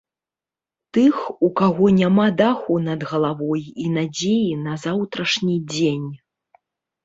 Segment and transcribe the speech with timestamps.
[0.97, 6.11] Тых, у каго няма даху над галавой і надзеі на заўтрашні дзень.